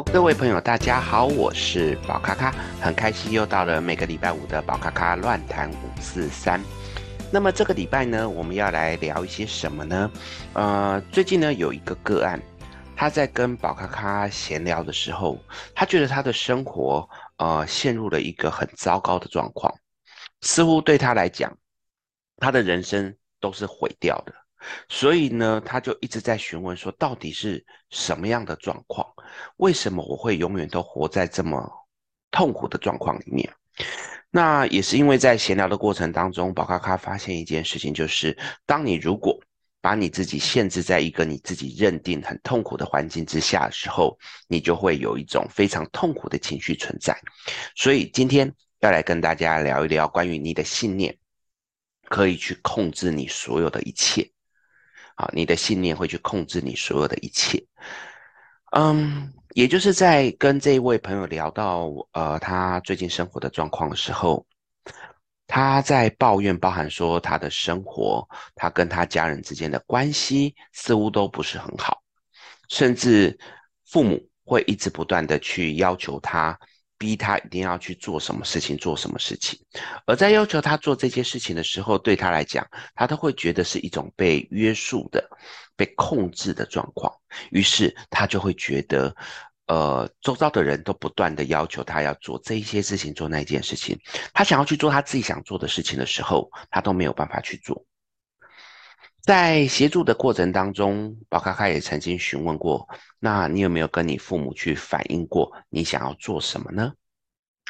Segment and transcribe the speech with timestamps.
[0.00, 2.50] 各位朋友，大家好，我是宝咖咖，
[2.80, 6.60] 很开心又到了每个礼拜五的宝咖咖乱谈五四三。
[7.30, 10.10] 那么这个礼拜呢，我们要来聊一些什么呢？
[10.54, 12.40] 呃，最近呢有一个个案，
[12.96, 15.38] 他在跟宝咖咖闲聊的时候，
[15.74, 19.74] 他觉得他的生活呃陷入了一个很糟糕的状况，
[20.40, 21.54] 似乎对他来讲，
[22.38, 24.32] 他的人生都是毁掉的。
[24.88, 29.06] 所以呢，他就一直在询问说，到底是什么样的状况？
[29.56, 31.70] 为什么我会永远都活在这么
[32.30, 33.52] 痛苦的状况里面？
[34.30, 39.38] 那也是因为在闲聊的过程当中，宝咖咖发现一件事情，就是当你如果
[39.82, 44.16] 把你自己限制在一个你自己认定很痛苦的环境之下的时候，
[44.48, 47.14] 你就会有一种非常痛苦的情绪存在。
[47.76, 51.14] 所以今天要来跟大家聊一聊关于你的信念，
[52.08, 54.31] 可以去控制你所有的一切。
[55.16, 57.62] 啊，你的信念会去控制你所有的一切。
[58.74, 64.46] 嗯，也就是在跟这一位朋友聊到呃他最近生活的状况的时候，
[65.46, 72.02] 他在抱怨，包含说他的生活，他跟他家人之间的关系似乎都不是很好，
[72.70, 73.38] 甚至
[73.84, 76.58] 父母会一直不断的去要求他。
[77.02, 79.58] 逼他一定要去做什么事情，做什么事情，
[80.06, 82.64] 而在要求他做这些事情的时候，对他来讲，
[82.94, 85.28] 他都会觉得是一种被约束的、
[85.74, 87.12] 被控制的状况。
[87.50, 89.12] 于是他就会觉得，
[89.66, 93.98] 呃，周遭的人都不断的要求他要做这一些事情，做那件事情。
[94.32, 97.84] 他想要去做他自己想做的事情的时候，他都没有办法去做。
[99.22, 102.86] 在协助的过程当中，宝咖咖也曾经询问过。
[103.20, 106.92] 那你有没有跟你父母去反映过你想要做什么呢？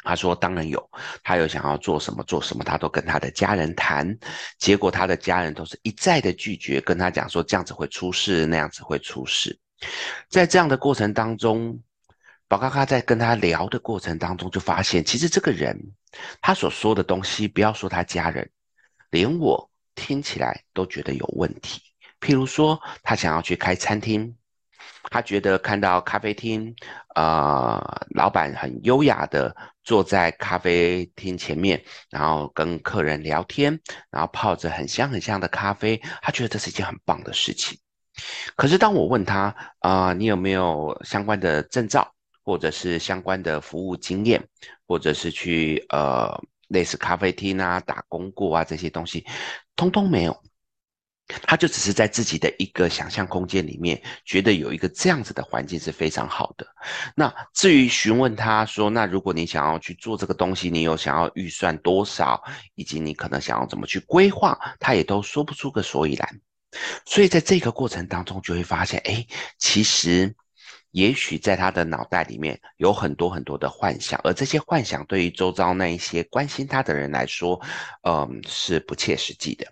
[0.03, 0.89] 他说当然有，
[1.23, 4.17] 他有想要做什么做什么，他都跟他的家人谈，
[4.57, 9.57] 结果他的家人都是一再的拒绝，跟他讲说这样子会出事，那样子会出事。
[10.29, 11.79] 在这样的过程当中，
[12.47, 15.79] 宝咖咖在跟他聊的过程当中就发现，其实这个人
[16.41, 18.49] 他所说的东西，不要说他家人，
[19.11, 21.81] 连我听起来都觉得有问题。
[22.19, 24.35] 譬如说，他想要去开餐厅。
[25.11, 26.73] 他觉得看到咖啡厅，
[27.15, 27.79] 呃，
[28.11, 33.77] 老板很优雅的坐在咖啡厅前面，然后跟客人聊天，
[34.09, 37.77] 然后泡着很香很香的咖啡，他觉得这是一件很棒的事情。
[38.55, 42.09] 可是当我问他，啊、呃，你有没有相关的证照，
[42.41, 44.41] 或者是相关的服务经验，
[44.87, 49.25] 或者是去呃类似咖啡厅啊打工过啊这些东西，
[49.75, 50.43] 通通没有。
[51.43, 56.67] 他就只是在自己的一个想象空间里面，觉得有一个这样子的环境是非常好的。
[57.15, 62.43] 那至于询问他说，那如果你想要去做这个东西，你有想要预算多少，
[62.75, 66.41] 以及你可能想要怎么去规划，他也都说不出个所以然。
[67.05, 69.25] 所以在这个过程当中，就会发现，哎，
[69.57, 70.35] 其实
[70.93, 77.59] 也许在他的脑袋里面有很多很多的幻想，而这些幻想对于周遭那一些关心他的人来说，
[78.03, 79.65] 嗯，是不切实际的。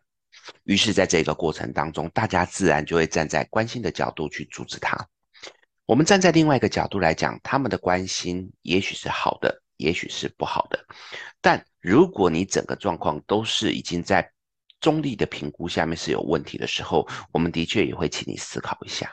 [0.63, 4.97] 于是，在这个过程当中，大家自然就会站在关心的角度去阻止他。
[5.85, 10.83] 我们站在另外一个角度来讲，他们的关心也许是好的，也许是不好的。
[11.39, 14.27] 但如果你整个状况都是已经在
[14.79, 19.11] 中立的评估下面是有问题的时候，我们的确也会请你思考一下。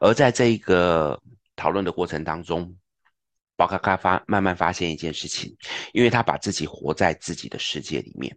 [0.00, 1.20] 而在这一个
[1.56, 2.74] 讨论的过程当中，
[3.56, 5.56] 宝咖咖发慢慢发现一件事情，
[5.92, 8.36] 因为他把自己活在自己的世界里面。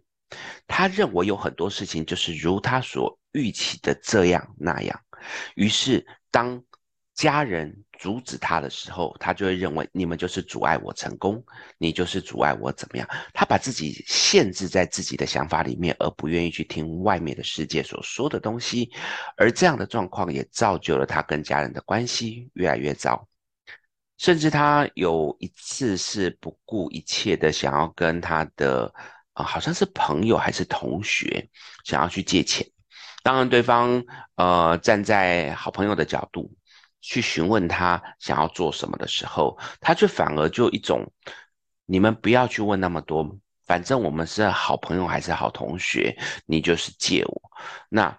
[0.66, 5.00] 他认为有很多事情就是如他所预期的这样那样，
[5.54, 6.62] 于是当
[7.14, 11.40] 家人阻止他的时候，他就会认为你们就是阻碍我成功，
[11.78, 13.08] 你就是阻碍我怎么样。
[13.32, 18.90] 他把自己限制在自己的想法里面，而不愿意去听外面的世界所说的东西，
[19.36, 23.24] 而这样的状况也造就了他跟家人的关系越来越糟，
[24.18, 28.92] 甚至他有一次是不顾一切的想要跟他的。
[29.34, 31.48] 啊，好像是朋友还是同学，
[31.84, 32.66] 想要去借钱。
[33.22, 34.04] 当然，对方
[34.34, 36.52] 呃站在好朋友的角度
[37.02, 41.04] 去询问他想要做什么的时候，他却反而就一种，
[41.84, 43.28] 你们不要去问那么多，
[43.66, 46.16] 反正我们是好朋友还是好同学，
[46.46, 47.42] 你就是借我。
[47.90, 48.16] 那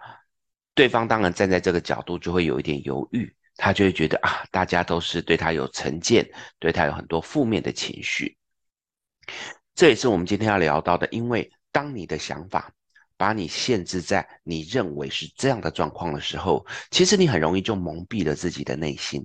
[0.74, 6.28] 对方当然站在这个角度就会有一点犹豫，他就会觉得啊，大家都是对他有成见，
[6.58, 8.36] 对他有很多负面的情绪。
[9.74, 12.70] 这也是我们今天要聊到的，因为当你的想法
[13.16, 19.24] 把你限制在你认为是这样的状况的时候，其实你很容易就蒙蔽了自己的内心，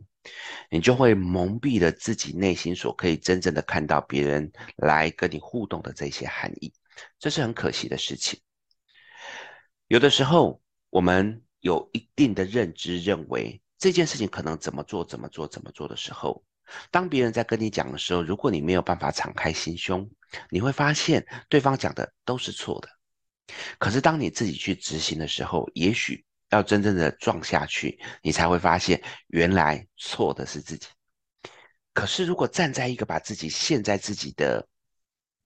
[0.70, 6.72] 你就会蒙蔽了自己内心所可以真正的看到别人来跟你互动的这些含义，
[7.18, 8.40] 这是很可惜的事情。
[9.88, 16.44] 有的时候我们有一定的认知，认为这件事情可能怎么做怎么做怎么做的时候，
[16.92, 20.08] 当别人在跟你讲的时候，如果你没有办法敞开心胸，
[20.52, 22.99] 你会发现对方讲的都是错的。
[23.78, 30.88] 可是当你自己去执行的时候，也许要真正的撞下去，你才会发现原来错的是自己。
[31.94, 34.66] 可是如果站在一个把自己陷在自己的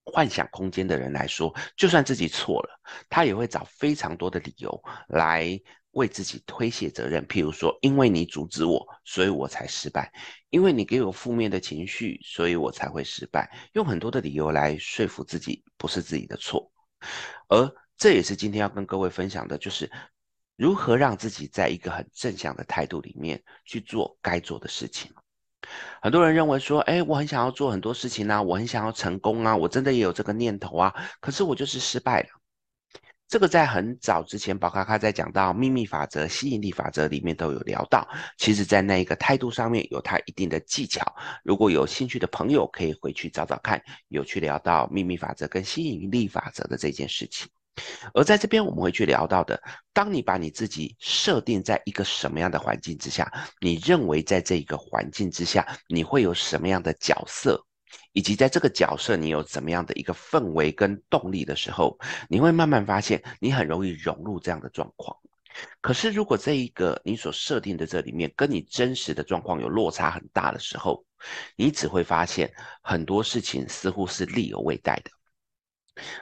[0.03, 2.79] 幻想空间的人来说，就算自己错了，
[3.09, 5.59] 他也会找非常多的理由来
[5.91, 7.25] 为自己推卸责任。
[7.27, 10.03] 譬如说，因为你阻止我，所以我才失败；
[10.49, 13.49] 因为你给我负面的情绪，所以我才会失败。
[13.71, 16.71] 用很多的理由来说服自己不是自己的错。
[17.47, 17.73] 而
[18.03, 19.89] 这也是今天要跟各位分享的，就是
[20.57, 25.09] 如何让自己在一个很正向的态度里面去做该做的事情。
[26.01, 32.27] 很多人认为说，哎，我很想要做很多事情啊，我很想要成功啊，我真的也有这个念头啊，可是我就是失败了。
[33.29, 38.05] 这个在很早之前，宝咖咖在讲到秘密法则、吸引力法则里面都有聊到。
[38.37, 41.01] 其实，在那一个态度上面有它一定的技巧。
[41.41, 47.47] 如果有兴趣的朋友，可以回去找找看，有去聊到秘密法则跟吸引力法则的这件事情。
[48.13, 49.61] 而在这边，我们会去聊到的，
[49.93, 57.59] 当你把你自己设定在一个什么样的环境之下，你认为在这一个环境之下，你会有什么样的角色，
[58.11, 61.97] 以及在这个角色你有怎么样的一个氛围跟动力的时候，
[62.29, 65.17] 你会慢慢发现，你很容易融入这样的状况。
[65.81, 71.05] 可是，如果这一个你所设定的这里面，跟你真实的状况有落差很大的时候，
[71.55, 75.11] 你只会发现很多事情似乎是力有未逮的。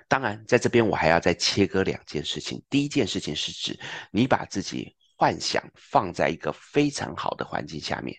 [0.07, 2.61] 当然，在这边我还要再切割两件事情。
[2.69, 3.79] 第一件事情是指
[4.11, 8.17] 你把自己幻想放在一个非常好的环境下面，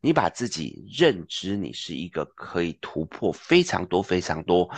[0.00, 4.70] 你把自己认知你是一个可以突破非常多非常多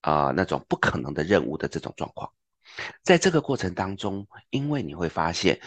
[0.00, 2.30] 啊、那种不可能的任务的这种状况。
[3.02, 5.60] 在这个过程当中，因为你会发现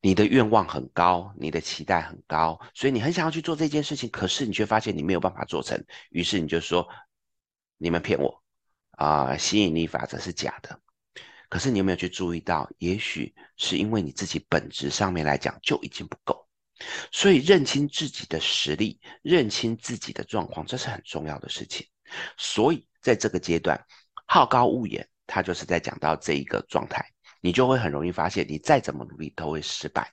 [0.00, 6.88] 你的愿望很高，你的期待很高，所以你很想要去做这件事情，可是你却发现你没有办法做成，于是你就说
[7.76, 8.42] 你们骗我。
[9.00, 10.78] 啊、吸引力法则是假的，
[11.48, 12.70] 可是你有没有去注意到？
[12.76, 16.46] 也许是因为你自己本质上面来讲就已经不够，
[17.10, 21.86] 所以认清自己的实力，认清自己的状况，这是很重要的事情。
[22.36, 23.82] 所以在这个阶段，
[24.26, 27.02] 好高骛远，他就是在讲到这一个状态，
[27.40, 30.12] 你就会很容易发现，你再怎么努力都会失败。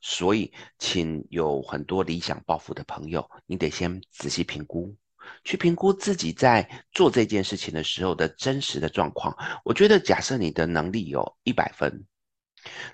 [0.00, 4.96] 所以，请有很多理想抱负的朋友，你得先仔细评估。
[5.44, 9.36] 去评估自己在做这件事情的时候的真实的状况。
[9.64, 12.04] 我觉得，假设你的能力有一百分，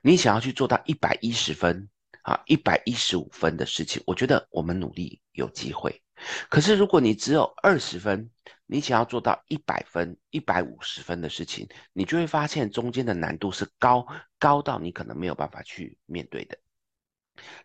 [0.03, 1.89] 你想要去做到一百一十分
[2.23, 6.03] 啊，一百一十五分的事情，我觉得我们努力有机会。
[6.49, 8.31] 可是，如果你只有二十分，
[8.67, 14.07] 你想要做到一百分、一百五十分的事情，你就会发现中间的难度是高，
[14.39, 16.59] 高到你可能没有办法去面对的。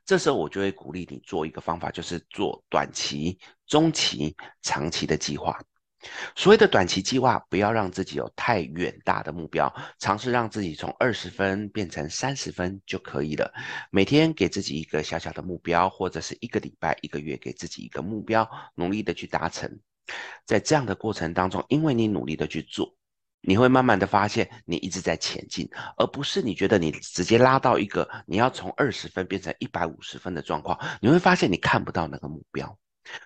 [0.06, 3.38] 这时候我就会鼓励你做一个方法，就是做短期、
[3.68, 5.60] 中期、长期的计划。
[6.36, 13.54] 所谓的短期计划，不要让自己有太远大的目标，尝试让自己从二十分变成三十分就可以了。
[13.90, 18.46] 每天给自己一个小小的目标，或者是一个礼拜、一个月给自己一个目标，
[18.76, 19.80] 努力的去达成。
[20.46, 22.94] 在这样的过程当中，因为你努力的去做。
[23.46, 30.80] 你会慢慢的发现，你一直在前进，而不是你觉得你直接拉到一个你要从二十分变成一百五十分的状况。
[31.02, 32.78] 你会发现你看不到那个目标，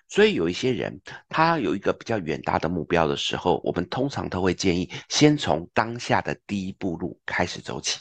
[0.08, 8.00] 所以有一些人他有一个比较远大的目标的时候，我们通常都会建议先从当下的第一步路开始走起。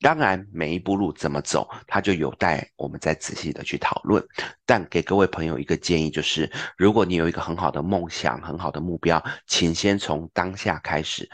[0.00, 4.24] 当然，每一步路怎么走，它就有待我们再仔细的去讨论。
[4.64, 11.28] 但给各位朋友一个建议，就是如果你有一个很好的梦想、很好的目标，请先从当下开始。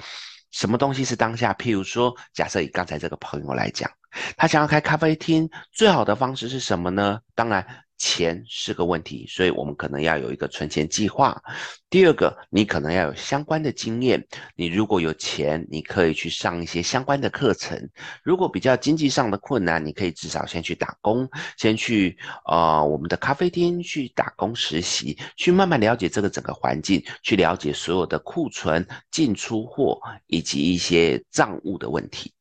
[0.51, 1.53] 什么东西是当下？
[1.55, 3.91] 譬如说，假设以刚才这个朋友来讲，
[4.37, 7.21] 他想要开咖啡厅，最好的方式是什么呢？
[7.35, 7.84] 当然。
[7.97, 11.41] 钱是个问题，所以我们可能要有一个存钱计划。
[11.89, 14.27] 第二个，你可能要有相关的经验。
[14.57, 17.89] 你如果有钱，你可以去上一些相关的课程。
[18.23, 32.33] 如果比较经济上的困难，你可以至少先去打工，先去呃我们的咖啡厅去打工实习，去慢慢了解这个整个环境，去了解所有的库存、进出货以及一些账务的问题。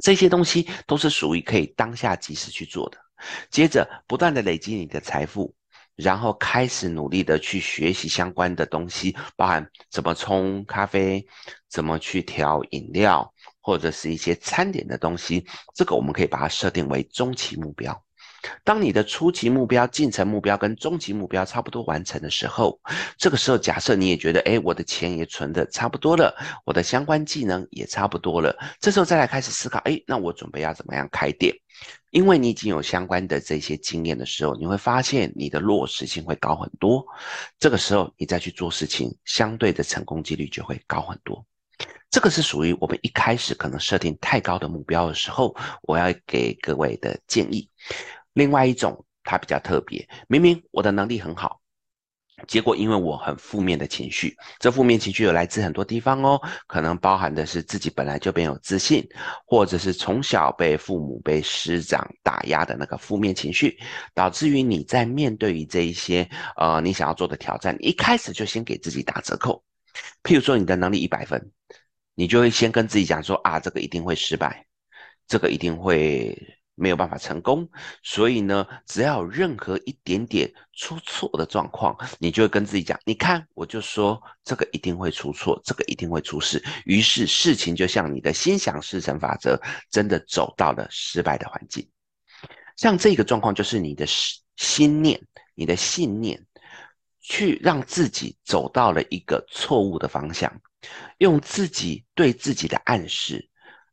[0.00, 2.98] 这些东西都是属于可以当下及时去做的。
[3.50, 5.54] 接着不断的累积你的财富，
[5.96, 11.26] 然后开始努力的去学习相关的东西，包含怎么冲咖啡，
[11.68, 15.44] 怎么去调饮料，或者是一些餐点的东西。
[15.74, 18.04] 这个我们可以把它设定为中期目标。
[18.64, 22.80] 当你的初期目标、进程目标跟终极目标差不多完成的时候，
[23.16, 31.54] 这个时候假设你也觉得，哎，我的钱也存得差不多了，我的相关技能也差不多了，这时候再来开始思考，哎，那我准备要怎么样开店？
[32.10, 37.04] 因为你已经有相关的这些经验的时候，你会发现你的落实性会高很多。
[37.58, 41.44] 这个时候你再去做事情，相对的成功几率就会高很多。
[42.10, 47.68] 这个是属于我们一开始可能设定太高的目标的时候，我要给各位的建议。
[48.38, 51.60] 另外一种，它比较特别，明明我的能力很好。
[52.46, 59.04] 结果，因为我很负面的情绪，这负面情绪有来自很多地方哦，可能包含的是自己本来就没有自信，
[59.44, 63.76] 或者是从小被父母、被师长打压的那个负面情绪，
[64.14, 69.60] 导致于你在面对于这一些呃你想要做的挑战，一开始就先给自己打折扣。
[70.22, 71.50] 譬如说你的能力一百分，
[72.14, 74.64] 你就会先跟自己讲说啊，这个一定会失败，
[75.26, 76.40] 这个一定会。
[76.78, 77.68] 没有办法成功，
[78.02, 91.86] 所以呢，只要有任何一点点出错的状况，你就会跟自己讲：“你看，我就说这个一定会出错，这个一定会出事。”于是事情就像你的心想事成法则，真的走到了失败的环境。
[92.76, 94.06] 像这个状况，就是你的
[94.56, 95.20] 心念、
[95.54, 96.40] 你的信念，
[97.20, 100.52] 去让自己走到了一个错误的方向，
[101.18, 103.47] 用自己对自己的暗示。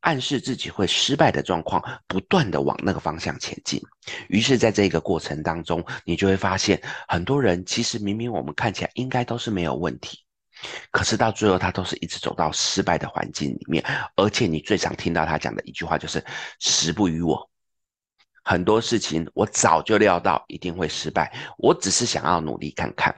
[0.05, 3.81] 暗示自己会失败的状况，不断的往那个方向前进。
[4.29, 10.19] 于是，在这个过程当中，你就会发现，很多人其实明明我们看起来应该都是没有问题，
[10.91, 13.83] 可是到最后他都是一直走到失败的环境里面。
[14.15, 16.23] 而且，你最常听到他讲的一句话就是
[16.61, 17.49] “时不与我”。
[18.45, 23.15] 很多事情我早就料到一定会失败，我只是想要努力看看。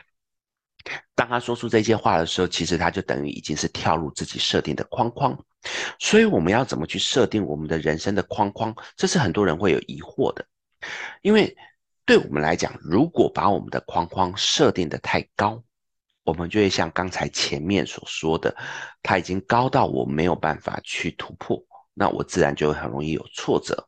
[1.16, 5.38] 当他说出这些话的时候，其实他就等于已经是跳入自己设定的框框。
[6.00, 8.76] 所以我们要怎么去设定我们的人生的框框？
[8.96, 10.46] 这是很多人会有疑惑的。
[11.22, 11.56] 因为
[12.06, 15.62] 对我们来讲，如果把我们的框框设定得太高，
[16.24, 18.56] 我们就会像刚才前面所说的，
[19.02, 21.62] 它已经高到我没有办法去突破，
[21.94, 23.88] 那我自然就会很容易有挫折。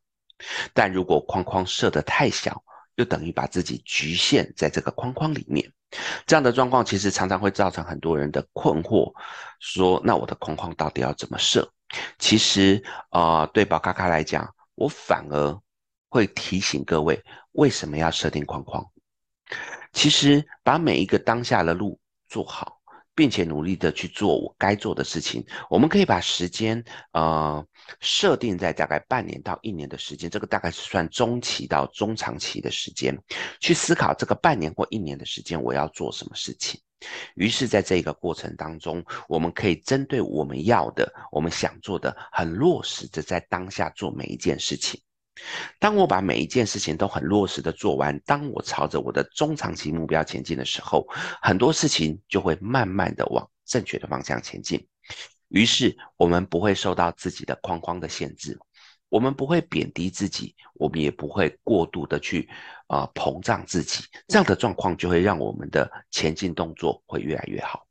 [0.74, 2.64] 但如果框框设得太小，
[3.00, 5.72] 就等于把自己局限在这个框框里面。
[6.28, 9.14] 这样的状况其实常常会造成很多人的困惑，
[9.62, 11.66] 说那我的框框到底要怎么设？
[12.18, 15.62] 其实啊、对宝咖咖来讲，我反而
[16.10, 18.86] 会提醒各位，为什么要设定框框？
[19.94, 22.76] 其实把每一个当下的路做好。
[23.16, 27.62] 并且努力的去做我该做的事情，我们可以把时间呃
[28.00, 33.18] 设定在大概半年到一年的时间，这个大概是算中期到中长期的时间，
[33.60, 36.80] 去思考这个半年或一年的时间我要做什么事情。
[37.36, 45.02] 于是，在这个过程当中，我们可以针对我们要的、我们想做的，很落实的在当下做每一件事情。
[45.80, 51.08] 当我把每一件事情都很落实的做完，当我朝着我的中长期目标前进的时候，
[51.42, 54.86] 很多事情就会慢慢的往正确的方向前进。
[55.50, 58.58] 于是我们不会受到自己的框框的限制，
[59.10, 62.50] 我们不会贬低自己，我们也不会过度的去
[62.88, 64.04] 啊、膨胀自己。
[64.28, 67.86] 这样的状况就会让我们的前进动作会越来越好。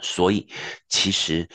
[0.00, 0.48] 所以
[0.88, 1.48] 其实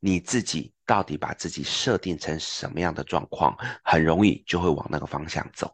[0.00, 0.72] 你自己。
[0.86, 5.72] 到底把自己设定成什么样的状况，很容易就会往那个方向走。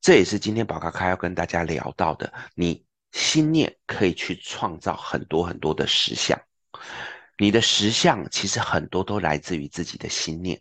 [0.00, 2.32] 这也是今天宝咖咖要跟大家聊到的。
[2.54, 6.40] 你心念可以去创造很多很多的实相，
[7.38, 10.60] 你的实相其实很多都来自于自己的心念。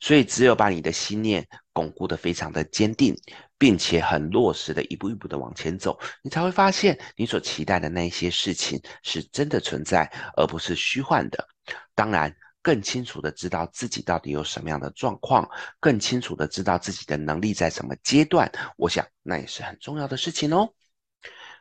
[0.00, 3.16] 所以只有把你的心念巩固得非常的坚定，
[3.56, 11.46] 并且很落实的一步一步的往前走，你才会发现你所期待的那一些事情是真的存在，而不是虚幻的。
[11.94, 12.34] 当然。
[12.62, 15.48] 更清楚的知道自己到底有什么样的状况，
[15.80, 20.68] 更清楚的知道自己的能力在什么阶段，我想那也是很重要的事情哦。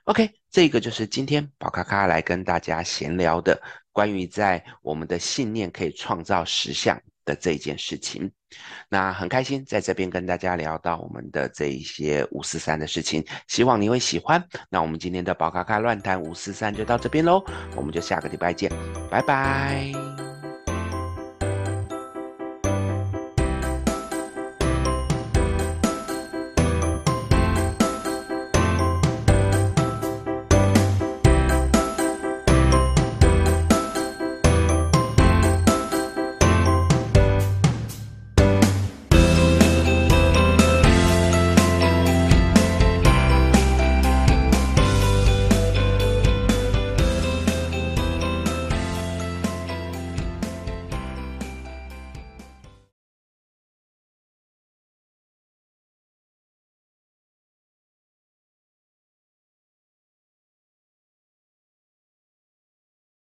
[0.04, 8.32] OK，这个就是今天宝咖咖来跟大家闲聊的关于在我们的信念可以创造实相的这件事情。
[8.90, 14.44] 那很开心在这边跟大家聊到我们的这一些五四三的事情，希望你会喜欢。
[14.70, 17.44] 那我们今天的宝咖咖乱谈五四三就到这边喽，
[17.76, 18.72] 我们就下个礼拜见，
[19.12, 20.29] 拜拜。